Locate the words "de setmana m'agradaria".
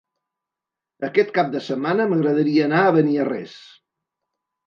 1.55-2.65